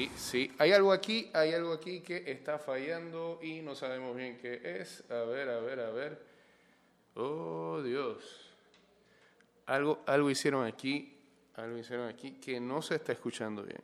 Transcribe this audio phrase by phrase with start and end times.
[0.00, 4.38] Sí, sí, hay algo aquí, hay algo aquí que está fallando y no sabemos bien
[4.38, 5.02] qué es.
[5.10, 6.22] A ver, a ver, a ver.
[7.14, 8.48] Oh, Dios.
[9.66, 11.18] Algo, algo hicieron aquí,
[11.56, 13.82] algo hicieron aquí que no se está escuchando bien.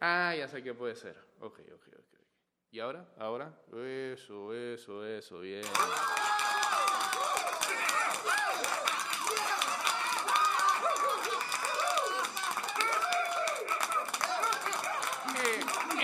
[0.00, 1.16] Ah, ya sé qué puede ser.
[1.40, 2.18] Ok, ok, ok.
[2.70, 3.04] ¿Y ahora?
[3.18, 3.52] ¿Ahora?
[3.72, 5.64] Eso, eso, eso, bien.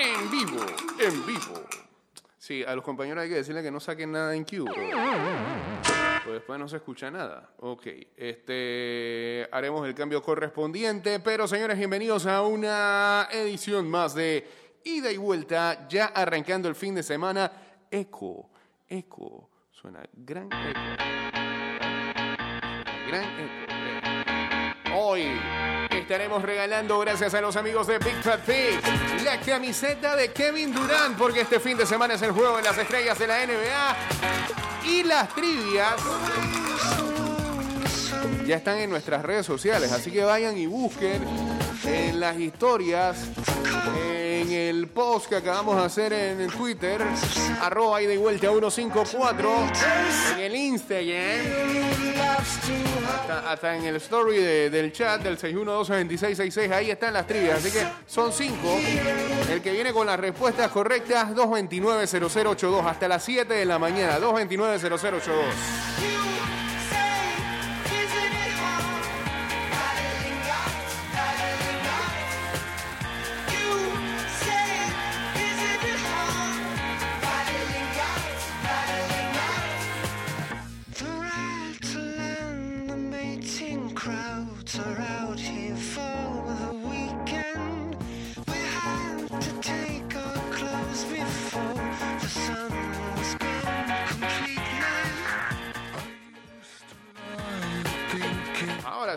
[0.00, 0.64] En vivo,
[1.00, 1.60] en vivo.
[2.38, 4.64] Sí, a los compañeros hay que decirle que no saquen nada en Q.
[4.64, 7.50] Pues después no se escucha nada.
[7.58, 11.18] Ok, este, haremos el cambio correspondiente.
[11.18, 14.46] Pero señores, bienvenidos a una edición más de
[14.84, 15.88] Ida y Vuelta.
[15.88, 17.50] Ya arrancando el fin de semana.
[17.90, 18.50] Eco,
[18.88, 19.50] eco.
[19.72, 20.80] Suena gran eco.
[23.08, 24.94] Gran eco.
[24.94, 25.24] Hoy
[26.08, 28.80] estaremos regalando, gracias a los amigos de Big Fat Pig,
[29.24, 32.78] la camiseta de Kevin Durant, porque este fin de semana es el juego de las
[32.78, 33.96] estrellas de la NBA.
[34.86, 35.96] Y las trivias
[38.46, 41.22] ya están en nuestras redes sociales, así que vayan y busquen
[41.84, 43.18] en las historias,
[44.48, 47.00] en el post que acabamos de hacer en Twitter,
[47.60, 49.50] arroba y vuelta 154,
[50.36, 51.46] en el Instagram,
[53.08, 57.70] hasta, hasta en el story de- del chat del 612-2666, ahí están las trivias, así
[57.70, 58.78] que son cinco.
[59.50, 66.27] El que viene con las respuestas correctas, 229-0082, hasta las 7 de la mañana, 229-0082.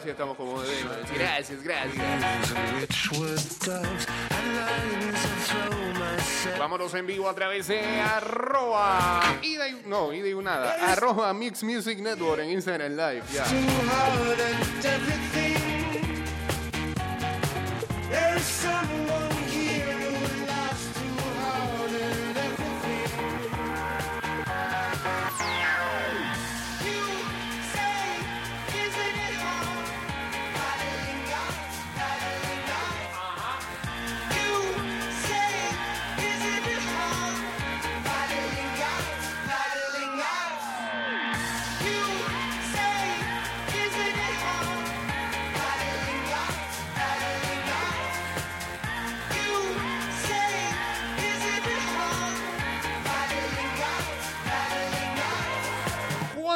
[0.04, 0.88] Sí estamos como decir.
[1.16, 2.04] Gracias, gracias.
[6.58, 12.42] Vámonos en vivo a través de arroba ida y, no, nada, arroba Mix Music Network
[12.42, 13.46] en Instagram Live, ya.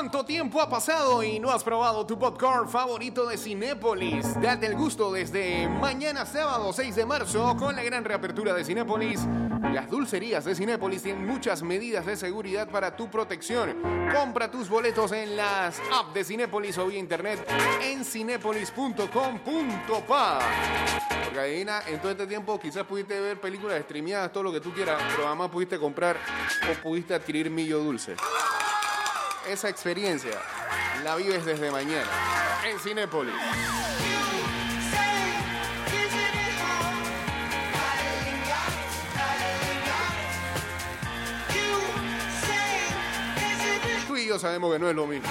[0.06, 4.40] ¿Cuánto tiempo ha pasado y no has probado tu popcorn favorito de Cinépolis?
[4.40, 9.22] Date el gusto desde mañana sábado 6 de marzo con la gran reapertura de Cinépolis.
[9.74, 13.82] Las dulcerías de Cinépolis tienen muchas medidas de seguridad para tu protección.
[14.16, 17.44] Compra tus boletos en las apps de Cinépolis o vía internet
[17.82, 20.40] en cinépolis.com.pa.
[21.24, 24.72] Porque adivina, en todo este tiempo quizás pudiste ver películas streameadas, todo lo que tú
[24.72, 26.18] quieras, pero además pudiste comprar
[26.72, 28.16] o pudiste adquirir millo dulce
[29.48, 30.42] esa experiencia
[31.04, 32.10] la vives desde mañana
[32.66, 33.34] en Cinépolis.
[44.08, 45.30] Tú y yo sabemos que no es lo mismo.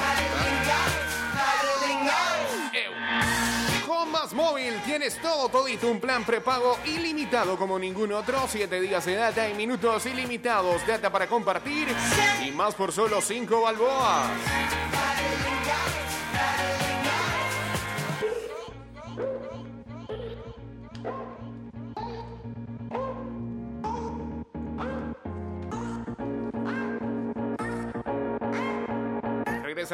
[4.24, 8.46] Más Móvil tienes todo, todito, un plan prepago ilimitado como ningún otro.
[8.48, 10.86] Siete días de data y minutos ilimitados.
[10.86, 11.88] Data para compartir
[12.42, 14.30] y más por solo cinco balboas.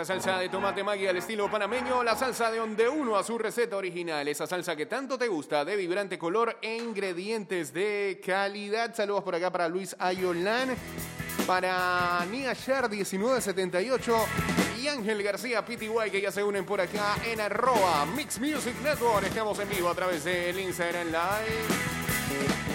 [0.01, 3.37] Regresa salsa de tomate maggi al estilo panameño, la salsa de donde uno a su
[3.37, 8.95] receta original, esa salsa que tanto te gusta, de vibrante color e ingredientes de calidad.
[8.95, 10.75] Saludos por acá para Luis Ayolán,
[11.47, 14.17] para Nia Shar 1978
[14.81, 19.27] y Ángel García PTY que ya se unen por acá en arroba Mix Music Network.
[19.27, 22.70] Estamos en vivo a través del Instagram Live.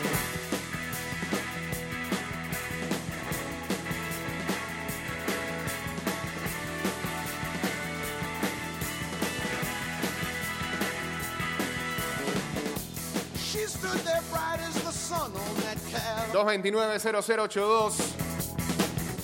[16.34, 17.94] 229-0082.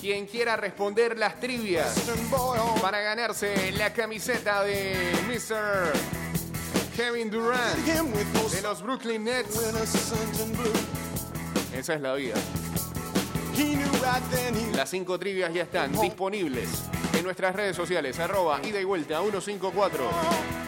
[0.00, 1.94] Quien quiera responder las trivias
[2.32, 5.92] on para ganarse la camiseta de Mr.
[6.96, 9.56] Kevin Durant de los Brooklyn Nets.
[11.72, 12.34] Esa es la vida.
[14.74, 16.68] Las cinco trivias ya están disponibles
[17.16, 18.18] en nuestras redes sociales.
[18.18, 20.61] Arroba ida y vuelta 154.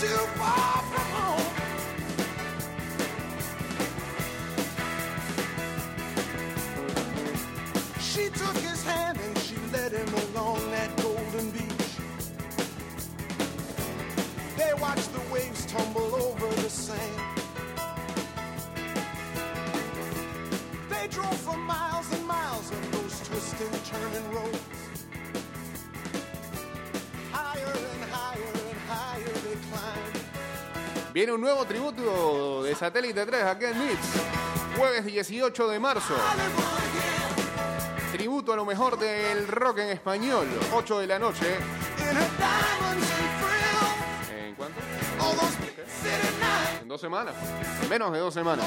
[0.00, 0.06] Too
[0.38, 1.54] far from home.
[8.00, 11.90] She took his hand and she led him along that golden beach.
[14.56, 17.20] They watched the waves tumble over the sand.
[20.90, 21.83] They drove for miles
[31.14, 34.00] Viene un nuevo tributo de Satélite 3 acá en Mix.
[34.76, 36.12] Jueves 18 de marzo.
[38.10, 40.48] Tributo a lo mejor del rock en español.
[40.72, 41.56] 8 de la noche.
[44.44, 44.80] ¿En cuánto?
[46.82, 47.36] En dos semanas.
[47.88, 48.66] Menos de dos semanas.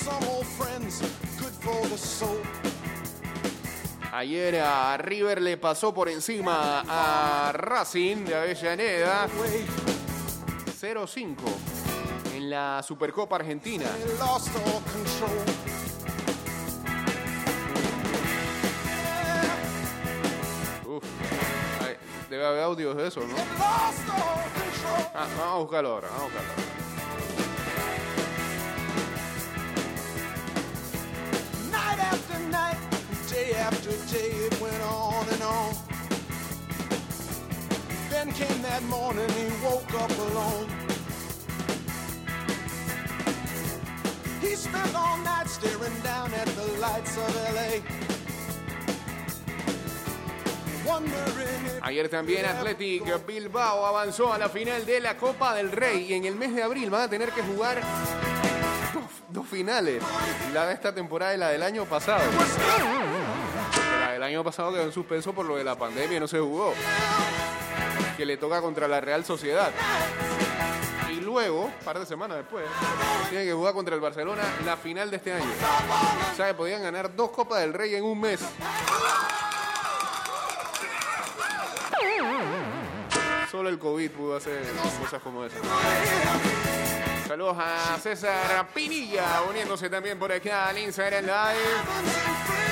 [0.00, 1.00] Some old friends,
[1.38, 2.40] good for the soul.
[4.12, 9.66] Ayer a River le pasó por encima a Racing de Avellaneda Way
[10.80, 11.36] 0-5
[12.34, 13.84] en la Supercopa Argentina.
[20.86, 21.04] Uf,
[22.30, 23.36] debe haber audios de eso, ¿no?
[23.60, 23.92] Ah,
[25.38, 26.89] vamos a buscarlo ahora, vamos a buscarlo.
[33.60, 35.74] After day, it went on and on.
[38.10, 40.68] Then came that morning, he woke up alone.
[44.40, 48.00] He spent all night staring down at the lights of LA.
[51.82, 56.24] Ayer también Athletic Bilbao avanzó a la final de la Copa del Rey y en
[56.24, 57.80] el mes de abril van a tener que jugar
[58.92, 60.02] dos, dos finales,
[60.52, 62.22] la de esta temporada y la del año pasado.
[64.20, 66.74] Del año pasado quedó en suspenso por lo de la pandemia y no se jugó.
[68.18, 69.70] Que le toca contra la Real Sociedad.
[71.10, 72.66] Y luego, un par de semanas después,
[73.30, 75.50] tiene que jugar contra el Barcelona la final de este año.
[76.34, 78.40] O sea que podían ganar dos Copas del Rey en un mes.
[83.50, 84.60] Solo el COVID pudo hacer
[85.00, 85.62] cosas como esas.
[87.26, 92.69] Saludos a César Pinilla, uniéndose también por acá al Instagram Live.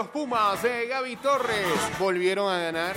[0.00, 1.66] Los Pumas de Gaby Torres
[1.98, 2.96] volvieron a ganar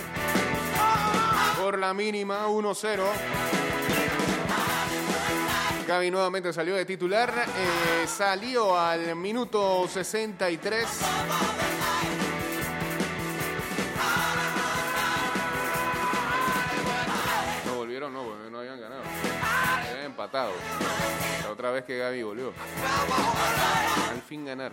[1.62, 3.04] por la mínima 1-0.
[5.86, 10.88] Gaby nuevamente salió de titular, eh, salió al minuto 63.
[17.66, 19.02] No volvieron, no, porque no habían ganado.
[19.90, 20.54] Habían empatado.
[21.44, 22.54] La otra vez que Gaby volvió.
[24.10, 24.72] Al fin ganar.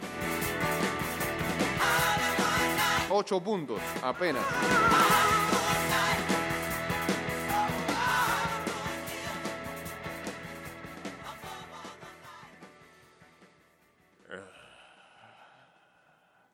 [3.10, 4.44] Ocho puntos, apenas.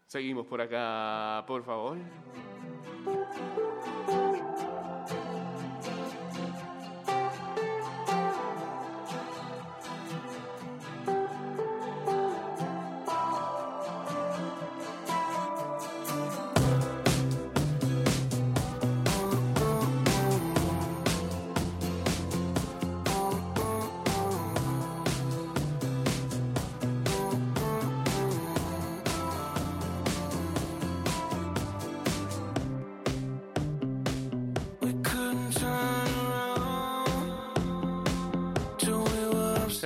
[0.06, 1.98] Seguimos por acá, por favor.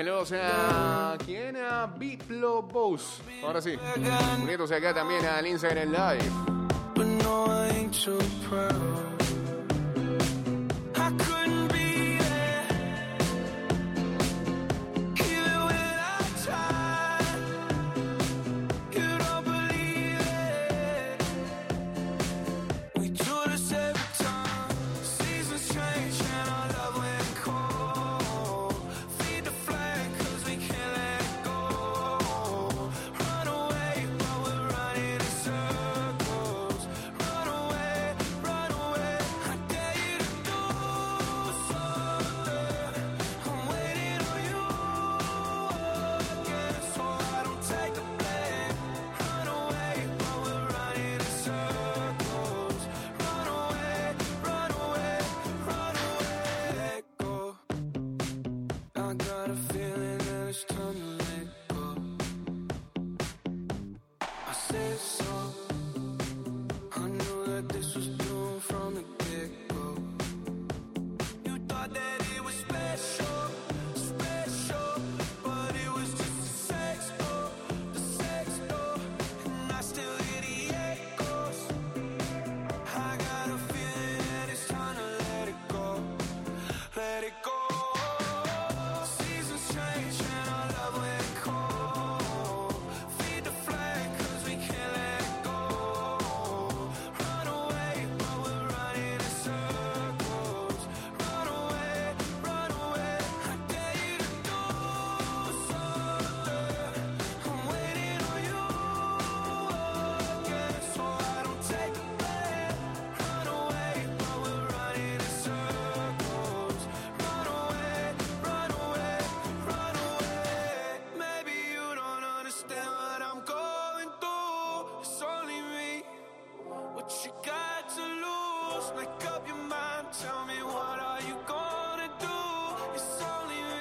[0.00, 3.20] Saludos a quién a Biplo Boss.
[3.44, 3.78] Ahora sí.
[4.42, 6.70] Uniéndose acá también al Instagram Live.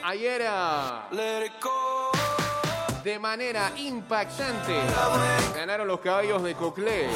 [0.09, 0.41] Ayer
[1.11, 2.09] Let it go.
[3.03, 4.73] de manera impactante.
[5.55, 7.07] Ganaron los caballos de Coclé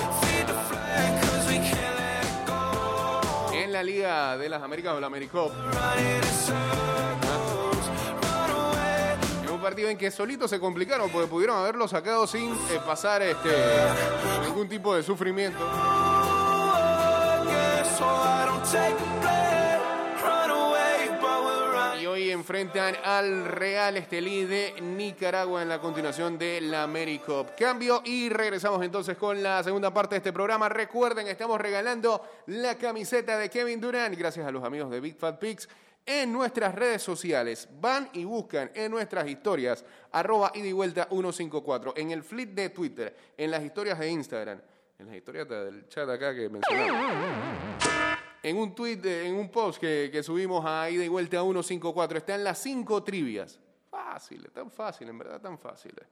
[3.52, 5.08] en la Liga de las Américas o la.
[9.44, 13.24] En un partido en que solitos se complicaron porque pudieron haberlo sacado sin eh, pasar
[13.24, 13.50] este
[14.46, 15.68] ningún tipo de sufrimiento.
[22.34, 27.56] Enfrentan al Real Estelí de Nicaragua en la continuación de la AmeriCup.
[27.58, 30.68] Cambio y regresamos entonces con la segunda parte de este programa.
[30.68, 35.40] Recuerden, estamos regalando la camiseta de Kevin Durant gracias a los amigos de Big Fat
[35.40, 35.70] Pigs
[36.06, 37.70] en nuestras redes sociales.
[37.80, 43.16] Van y buscan en nuestras historias arroba y vuelta 154, en el flip de Twitter,
[43.38, 44.62] en las historias de Instagram,
[45.00, 47.93] en las historias del chat acá que mencionamos
[48.44, 52.44] en un tweet, en un post que, que subimos a ida y vuelta 154, están
[52.44, 53.58] las cinco trivias.
[53.90, 56.06] Fáciles, tan fácil, en verdad, tan fáciles.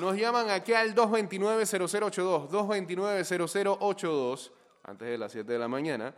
[0.00, 4.50] Nos llaman aquí al 229-0082, 229-0082,
[4.84, 6.14] antes de las 7 de la mañana.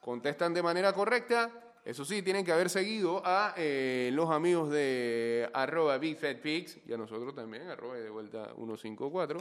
[0.00, 1.50] Contestan de manera correcta.
[1.84, 6.96] Eso sí, tienen que haber seguido a eh, los amigos de arroba BigFatPix y a
[6.96, 9.40] nosotros también, arroba de vuelta 154.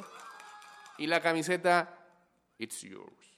[0.98, 1.98] Y la camiseta,
[2.58, 3.31] it's yours.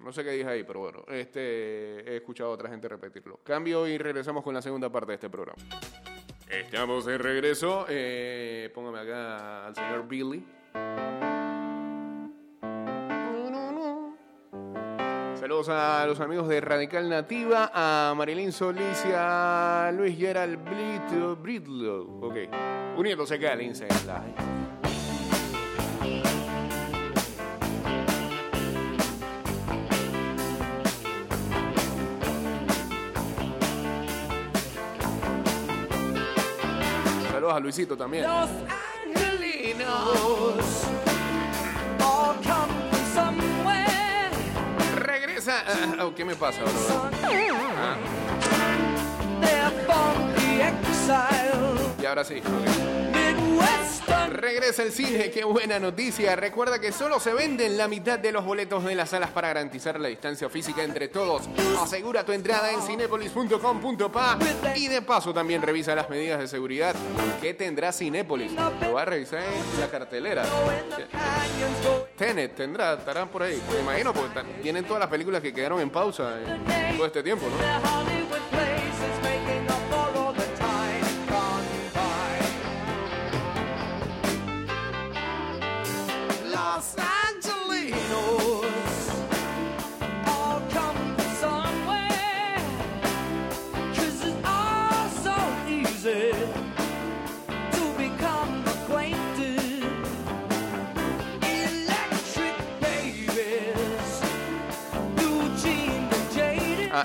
[0.00, 3.40] No sé qué dije ahí, pero bueno, este, he escuchado a otra gente repetirlo.
[3.44, 5.62] Cambio y regresamos con la segunda parte de este programa.
[6.48, 7.86] Estamos de regreso.
[7.88, 10.44] Eh, póngame acá al señor Billy.
[15.38, 20.58] Saludos a los amigos de Radical Nativa, a Marilyn Solís a Luis Gerald
[21.42, 22.24] Bridlow.
[22.24, 22.36] Ok,
[22.96, 24.59] uniéndose acá al Instagram
[37.60, 38.24] a Luisito también.
[38.24, 38.48] Los
[39.04, 40.84] angelinos
[42.02, 42.68] all come from
[43.14, 44.30] somewhere.
[44.96, 45.62] Regresa.
[45.66, 47.10] Ah, oh, ¿Qué me pasa, bro?
[47.22, 47.96] Ah,
[52.00, 52.38] y ahora sí.
[52.38, 53.99] ok.
[54.28, 56.36] Regresa el cine, qué buena noticia.
[56.36, 59.98] Recuerda que solo se venden la mitad de los boletos de las salas para garantizar
[59.98, 61.48] la distancia física entre todos.
[61.80, 64.38] Asegura tu entrada en cinepolis.com.pa
[64.76, 66.94] y de paso también revisa las medidas de seguridad
[67.40, 68.52] que tendrá Cinépolis.
[68.52, 70.44] Lo va a revisar en la cartelera.
[72.16, 73.60] Tenet tendrá, estarán por ahí.
[73.72, 77.46] Me imagino porque tienen todas las películas que quedaron en pausa en todo este tiempo,
[77.46, 78.69] ¿no?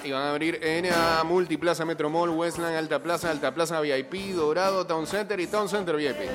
[0.05, 0.85] Y van a abrir en
[1.25, 6.29] Multiplaza Metromall, Westland, Alta Plaza, Alta Plaza VIP, Dorado, Town Center y Town Center VIP.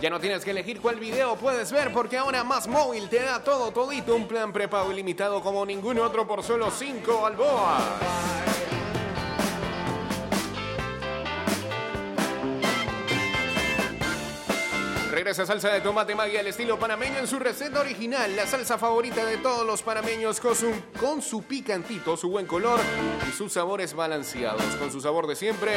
[0.00, 3.42] Ya no tienes que elegir cuál video puedes ver porque ahora Más Móvil te da
[3.42, 8.33] todo todito un plan prepago ilimitado como ningún otro por solo 5 balboas.
[15.24, 19.24] Regresa salsa de tomate magia al estilo panameño en su receta original, la salsa favorita
[19.24, 22.78] de todos los panameños con su, picantito, su buen color
[23.26, 25.76] y sus sabores balanceados, con su sabor de siempre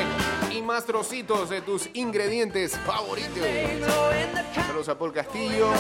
[0.52, 3.48] y más trocitos de tus ingredientes favoritos.
[4.54, 5.72] Saludos a Paul Castillo,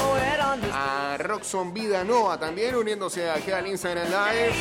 [0.71, 4.53] a Roxon Vida Noa también uniéndose aquí al Instagram Live.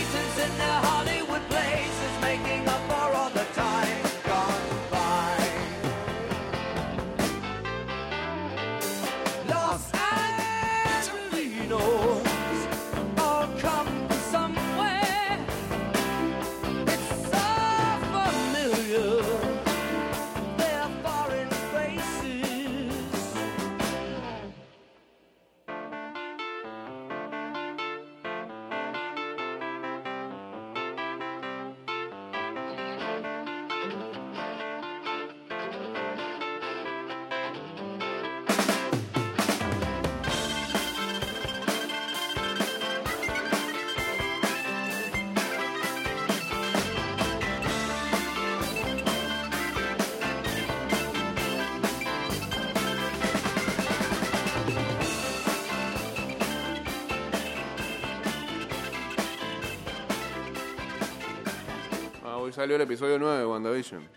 [62.57, 64.09] Salió el episodio 9 de WandaVision.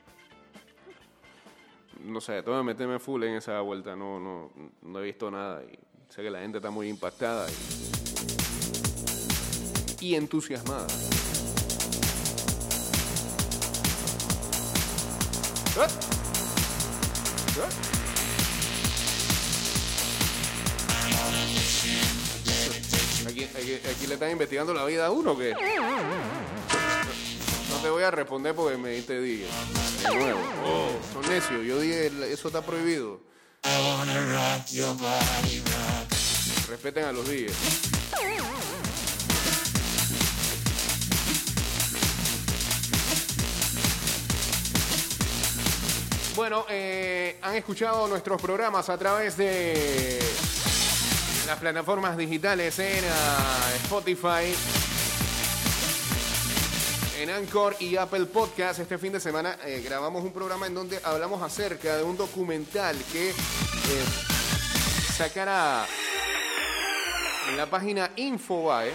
[2.06, 3.98] No sé, tengo que meterme full en esa vuelta.
[3.98, 4.50] No, no,
[4.82, 7.48] no he visto nada y sé que la gente está muy impactada
[10.00, 10.88] y, entusiasmada.
[15.76, 15.88] ¿Eh?
[17.58, 17.70] ¿Eh?
[23.28, 25.54] Aquí, aquí, aquí le están investigando la vida a uno que
[27.82, 29.48] te voy a responder porque me diste dije.
[30.04, 30.40] De nuevo.
[30.66, 31.66] Oh, son necios.
[31.66, 33.22] Yo dije, eso está prohibido.
[36.68, 37.54] Respeten a los días.
[46.36, 50.20] Bueno, eh, han escuchado nuestros programas a través de
[51.46, 54.56] las plataformas digitales en ah, Spotify,
[57.20, 58.80] en Anchor y Apple Podcast.
[58.80, 62.96] Este fin de semana eh, grabamos un programa en donde hablamos acerca de un documental
[63.12, 63.34] que eh,
[65.18, 65.86] sacará
[67.50, 68.94] en la página Infobae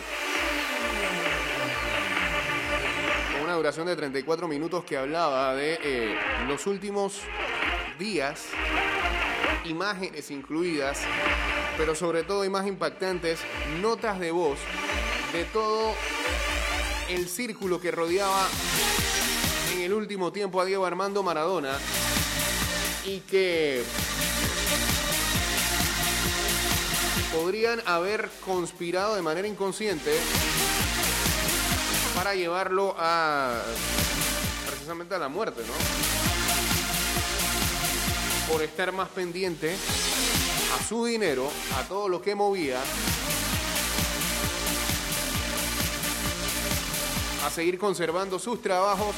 [3.33, 6.17] con una duración de 34 minutos que hablaba de eh,
[6.49, 7.21] los últimos
[7.99, 8.47] días,
[9.67, 11.03] imágenes incluidas,
[11.77, 13.41] pero sobre todo y más impactantes,
[13.83, 14.59] notas de voz
[15.35, 15.95] de todo
[17.09, 18.49] el círculo que rodeaba
[19.75, 21.79] en el último tiempo a Diego Armando Maradona
[23.05, 23.83] y que
[27.33, 30.17] podrían haber conspirado de manera inconsciente
[32.15, 33.61] para llevarlo a
[34.67, 35.75] precisamente a la muerte, ¿no?
[38.53, 39.75] Por estar más pendiente
[40.79, 42.79] a su dinero, a todo lo que movía,
[47.45, 49.15] a seguir conservando sus trabajos.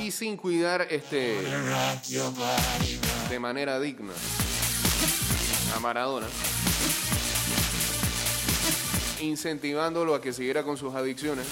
[0.00, 1.38] Y sin cuidar este
[3.28, 4.12] de manera digna
[5.74, 6.28] a Maradona,
[9.20, 11.46] incentivándolo a que siguiera con sus adicciones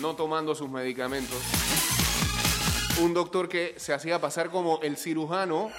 [0.00, 1.38] no tomando sus medicamentos.
[3.00, 5.70] Un doctor que se hacía pasar como el cirujano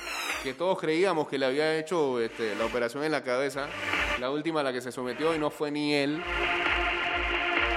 [0.43, 3.67] que todos creíamos que le había hecho este, la operación en la cabeza,
[4.19, 6.23] la última a la que se sometió y no fue ni él.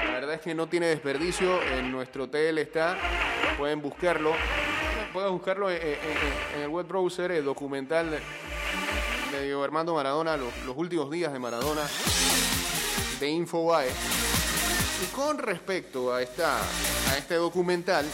[0.05, 2.97] La verdad es que no tiene desperdicio, en nuestro TL está,
[3.59, 4.33] pueden buscarlo,
[5.13, 5.97] pueden buscarlo en,
[6.63, 8.21] el web browser, el documental de,
[9.43, 11.83] Diego Armando Maradona, los, los últimos días de Maradona,
[13.19, 13.89] de Infobae.
[15.03, 18.05] Y con respecto a, esta, a este documental,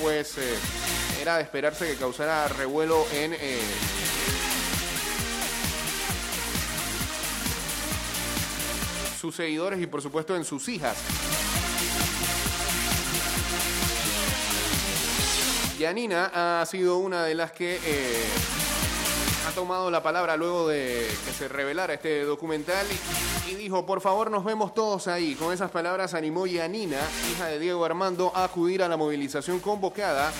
[0.00, 0.56] pues eh,
[1.20, 3.60] era de esperarse que causara revuelo en, eh,
[9.20, 10.96] sus seguidores y por supuesto en sus hijas.
[15.78, 18.24] Yanina ha sido una de las que eh,
[19.50, 22.86] ha tomado la palabra luego de que se revelara este documental
[23.50, 25.34] y, dijo, por favor nos vemos todos ahí.
[25.34, 27.00] Con esas palabras animó Yanina,
[27.32, 30.30] hija de Diego Armando, a acudir a la movilización convocada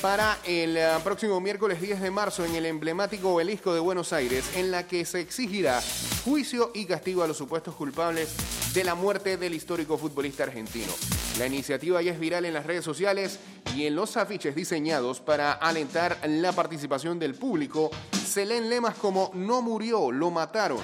[0.00, 4.56] para el eh, próximo miércoles 10 de marzo en el emblemático obelisco de Buenos Aires,
[4.56, 5.82] en la que se exigirá
[6.24, 8.34] juicio y castigo a los supuestos culpables
[8.76, 10.92] de la muerte del histórico futbolista argentino.
[11.38, 13.38] La iniciativa ya es viral en las redes sociales
[13.74, 19.30] y en los afiches diseñados para alentar la participación del público se leen lemas como
[19.32, 20.80] no murió, lo mataron,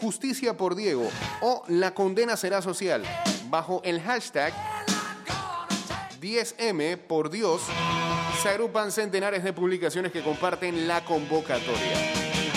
[0.00, 1.08] justicia por Diego
[1.40, 3.04] o la condena será social.
[3.48, 4.52] Bajo el hashtag
[6.20, 7.62] 10M por Dios,
[8.42, 12.47] se agrupan centenares de publicaciones que comparten la convocatoria.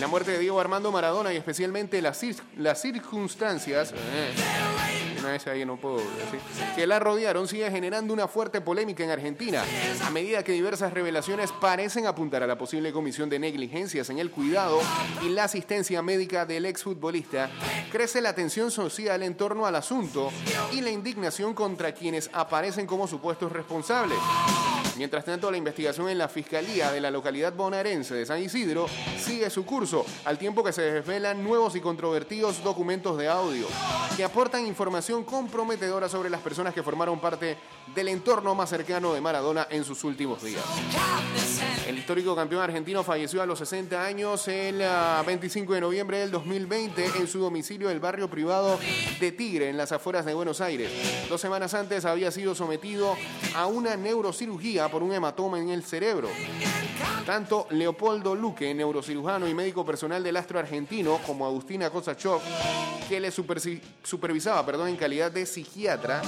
[0.00, 2.24] La muerte de Diego Armando Maradona y especialmente las,
[2.56, 4.32] las circunstancias eh,
[5.18, 6.40] una vez ahí no puedo decir,
[6.74, 9.62] que la rodearon sigue generando una fuerte polémica en Argentina,
[10.04, 14.30] a medida que diversas revelaciones parecen apuntar a la posible comisión de negligencias en el
[14.30, 14.80] cuidado
[15.22, 17.50] y la asistencia médica del exfutbolista,
[17.90, 20.30] crece la tensión social en torno al asunto
[20.72, 24.18] y la indignación contra quienes aparecen como supuestos responsables.
[24.98, 29.48] Mientras tanto, la investigación en la Fiscalía de la localidad bonaerense de San Isidro sigue
[29.48, 33.68] su curso, al tiempo que se desvelan nuevos y controvertidos documentos de audio
[34.16, 37.56] que aportan información comprometedora sobre las personas que formaron parte
[37.94, 40.64] del entorno más cercano de Maradona en sus últimos días.
[41.86, 46.32] El histórico campeón argentino falleció a los 60 años el ah, 25 de noviembre del
[46.32, 48.78] 2020 en su domicilio del barrio privado
[49.20, 50.90] de Tigre, en las afueras de Buenos Aires.
[51.28, 53.16] Dos semanas antes había sido sometido
[53.54, 56.28] a una neurocirugía por un hematoma en el cerebro.
[57.26, 62.40] Tanto Leopoldo Luque, neurocirujano y médico personal del astro argentino, como Agustina Kosachov,
[63.08, 66.22] que le supervisaba perdón, en calidad de psiquiatra,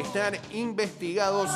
[0.00, 1.50] están investigados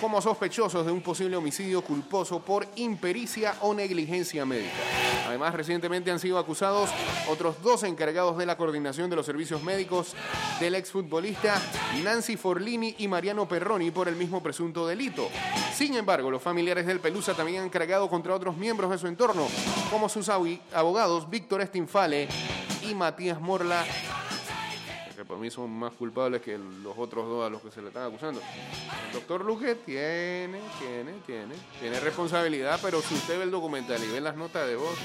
[0.00, 4.74] como sospechosos de un posible homicidio culposo por impericia o negligencia médica.
[5.34, 6.90] Además, recientemente han sido acusados
[7.28, 10.14] otros dos encargados de la coordinación de los servicios médicos
[10.60, 11.60] del exfutbolista
[12.04, 15.28] Nancy Forlini y Mariano Perroni por el mismo presunto delito.
[15.74, 19.48] Sin embargo, los familiares del Pelusa también han cargado contra otros miembros de su entorno,
[19.90, 22.28] como sus abogados Víctor Estinfale
[22.88, 23.84] y Matías Morla
[25.24, 27.88] que por mí son más culpables que los otros dos a los que se le
[27.88, 28.40] están acusando.
[29.12, 34.20] Doctor Luque tiene, tiene, tiene, tiene responsabilidad, pero si usted ve el documental y ve
[34.20, 34.98] las notas de voz,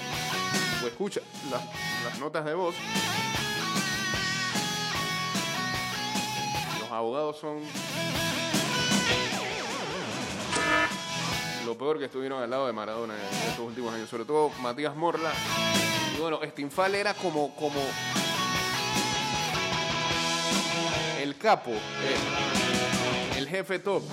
[0.84, 1.64] o escucha las,
[2.04, 2.76] las notas de voz,
[6.80, 7.60] los abogados son
[11.66, 14.96] lo peor que estuvieron al lado de Maradona en estos últimos años, sobre todo Matías
[14.96, 15.32] Morla.
[16.18, 17.80] Y bueno, Stinfal era como, como
[21.40, 24.04] capo, eh, el jefe top.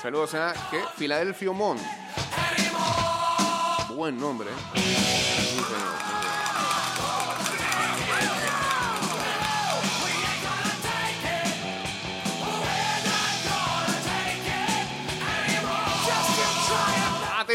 [0.00, 0.82] Saludos a ¿qué?
[0.98, 1.78] Filadelfio Mon.
[3.96, 4.50] Buen nombre.
[4.50, 6.13] ¿eh?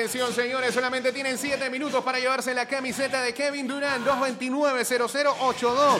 [0.10, 6.00] Señores, solamente tienen 7 minutos para llevarse la camiseta de Kevin Durant 229-0082.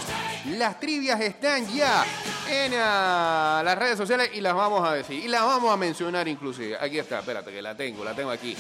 [0.58, 2.04] Las trivias están ya
[2.50, 5.24] en ah, las redes sociales y las vamos a decir.
[5.24, 6.76] Y las vamos a mencionar inclusive.
[6.82, 8.58] Aquí está, espérate que la tengo, la tengo aquí.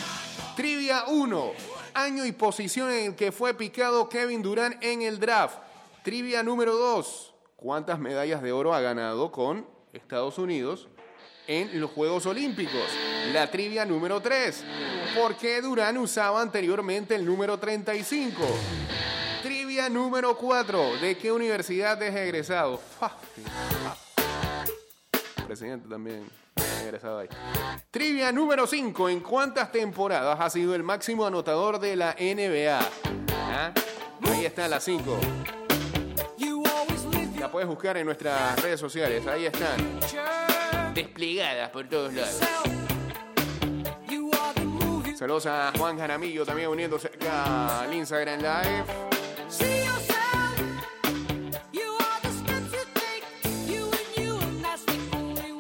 [0.56, 1.52] Trivia 1.
[1.96, 5.58] Año y posición en el que fue picado Kevin Durant en el draft.
[6.04, 7.34] Trivia número 2.
[7.56, 10.90] ¿Cuántas medallas de oro ha ganado con Estados Unidos
[11.50, 12.86] en los Juegos Olímpicos?
[13.34, 14.64] La trivia número 3.
[15.20, 18.40] ¿Por qué Durán usaba anteriormente el número 35?
[19.42, 20.98] Trivia número 4.
[21.02, 22.80] ¿De qué universidad es egresado?
[25.48, 26.30] Presidente también
[26.84, 27.30] egresado ahí.
[27.90, 29.10] Trivia número 5.
[29.10, 32.80] ¿En cuántas temporadas ha sido el máximo anotador de la NBA?
[33.34, 33.74] ¿Ah?
[34.22, 35.20] Ahí están las 5.
[37.40, 39.26] La puedes buscar en nuestras redes sociales.
[39.26, 40.00] Ahí están
[41.00, 42.42] desplegadas por todos lados.
[45.16, 48.84] Saludos a Juan Jaramillo también uniéndose acá al Instagram Live.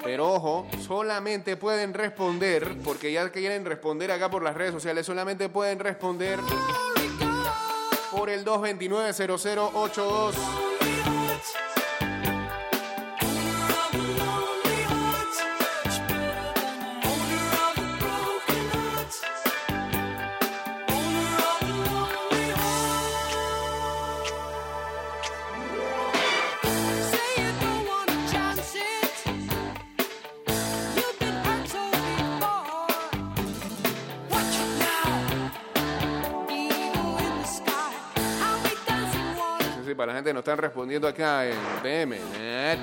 [0.03, 5.47] Pero ojo, solamente pueden responder, porque ya quieren responder acá por las redes sociales, solamente
[5.47, 6.39] pueden responder
[8.11, 10.78] por el 229 0082.
[40.49, 42.17] Están respondiendo acá en PM.
[42.39, 42.79] Net.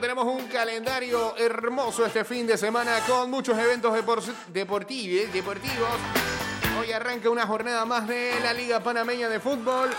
[0.00, 5.32] Tenemos un calendario hermoso este fin de semana con muchos eventos depor- deportivos.
[5.32, 5.88] deportivos.
[6.80, 9.90] Hoy arranca una jornada más de la Liga Panameña de Fútbol.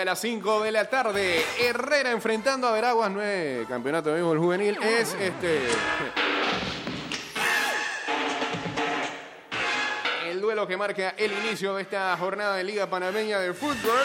[0.00, 4.38] A las 5 de la tarde, Herrera enfrentando a Veraguas, no es campeonato de béisbol
[4.38, 5.60] juvenil, es este.
[10.26, 14.00] El duelo que marca el inicio de esta jornada de Liga Panameña de Fútbol.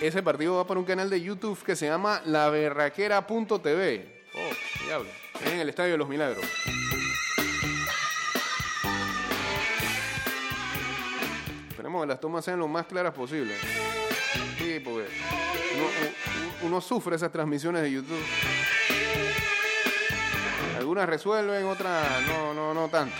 [0.00, 4.24] Ese partido va por un canal de YouTube que se llama laberraquera.tv.
[4.34, 5.10] Oh, diablo.
[5.44, 6.44] En el Estadio de los Milagros.
[12.00, 13.54] Que las tomas sean lo más claras posible.
[14.58, 15.06] Sí, porque
[16.62, 18.22] uno sufre esas transmisiones de YouTube.
[20.76, 23.16] Algunas resuelven, otras no, no, no tanto.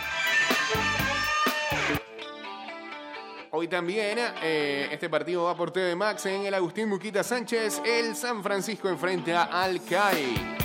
[3.50, 7.80] Hoy también eh, este partido va por TV Max en el Agustín Muquita Sánchez.
[7.86, 10.56] El San Francisco enfrenta al CAI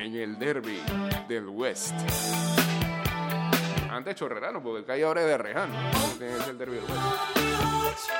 [0.00, 0.82] en el derby
[1.28, 1.94] del West.
[3.98, 5.74] Antes chorrerano, porque el CAI ahora es de Rejano.
[6.20, 8.10] Es el derby del West.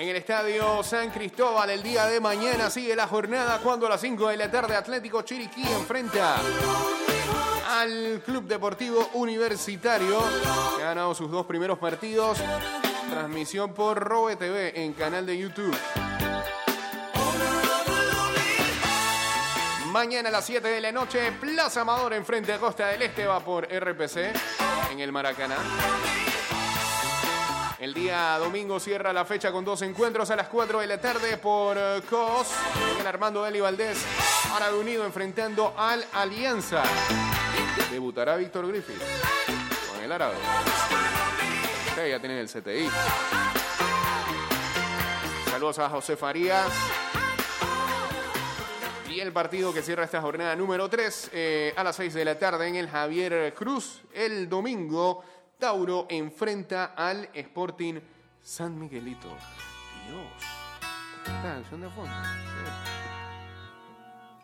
[0.00, 4.00] En el estadio San Cristóbal el día de mañana sigue la jornada cuando a las
[4.00, 6.38] 5 de la tarde Atlético Chiriquí enfrenta
[7.70, 10.18] al Club Deportivo Universitario
[10.76, 12.38] que ha ganado sus dos primeros partidos.
[13.10, 15.76] Transmisión por Robe TV en canal de YouTube.
[19.94, 23.38] Mañana a las 7 de la noche, Plaza Amador enfrente a Costa del Este va
[23.38, 24.34] por RPC
[24.90, 25.54] en el Maracaná.
[27.78, 31.36] El día domingo cierra la fecha con dos encuentros a las 4 de la tarde
[31.36, 32.48] por eh, COS.
[32.98, 34.04] El Armando Deli Valdés,
[34.52, 36.82] Árabe Unido enfrentando al Alianza.
[37.92, 39.00] Debutará Víctor Griffith
[39.92, 40.34] con el Árabe.
[41.96, 42.90] Ya tienen el CTI.
[45.52, 46.72] Saludos a José Farías.
[49.14, 51.30] Y el partido que cierra esta jornada número 3
[51.76, 54.02] a las 6 de la tarde en el Javier Cruz.
[54.12, 55.22] El domingo,
[55.56, 58.00] Tauro enfrenta al Sporting
[58.42, 59.28] San Miguelito.
[60.08, 60.26] Dios.
[61.20, 62.12] Esta canción de fondo.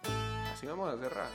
[0.04, 0.12] Sí.
[0.52, 1.28] Así vamos a cerrar.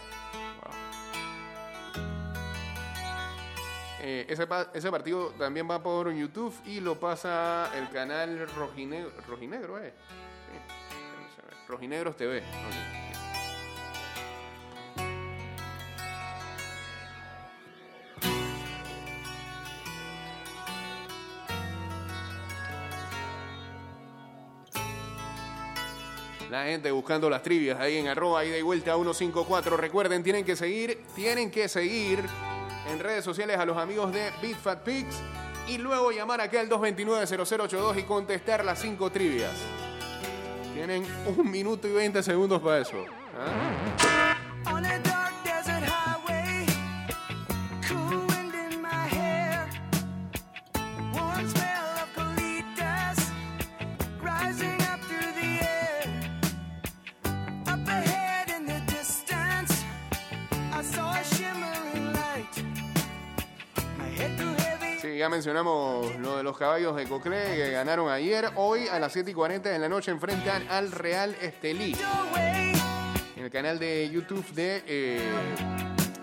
[4.00, 9.84] Eh, ese, ese partido también va por YouTube y lo pasa el canal Rojinegro, Rojinegro
[9.84, 9.91] ¿eh?
[9.91, 11.67] Sí.
[11.67, 12.41] Rojinegros TV.
[26.65, 29.78] Gente buscando las trivias ahí en arroba y vuelta 154.
[29.78, 32.19] Recuerden, tienen que seguir, tienen que seguir
[32.91, 35.15] en redes sociales a los amigos de BitFat Pigs
[35.67, 39.54] y luego llamar acá al 229-0082 y contestar las cinco trivias.
[40.73, 41.06] Tienen
[41.38, 42.97] un minuto y 20 segundos para eso.
[43.38, 45.14] ¿ah?
[65.25, 68.51] Ya mencionamos lo de los caballos de Coclé que ganaron ayer.
[68.57, 71.97] Hoy a las 7 y 40 de la noche enfrentan al Real Estelí
[73.35, 75.27] en el canal de YouTube de eh,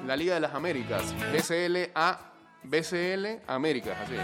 [0.06, 2.30] la Liga de las Américas, BCL A,
[2.62, 4.22] BCL Américas, así es.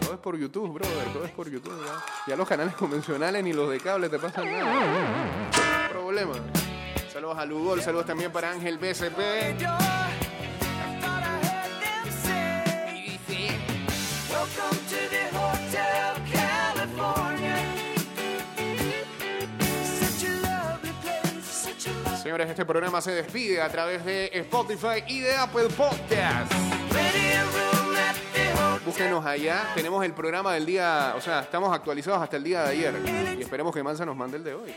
[0.00, 1.80] Todo es por YouTube, brother, todo es por YouTube.
[1.86, 5.88] Ya, Ya los canales convencionales ni los de cable te pasan nada.
[5.92, 6.34] Problema.
[7.12, 9.93] Saludos a Lugol, saludos también para Ángel BCP.
[22.24, 26.50] Señores, este programa se despide a través de Spotify y de Apple Podcast.
[26.54, 28.80] room at the hotel.
[28.82, 29.70] Búsquenos allá.
[29.74, 33.36] Tenemos el programa del día, o sea, estamos actualizados hasta el día de ayer.
[33.38, 34.74] Y esperemos que Mansa nos mande el de hoy.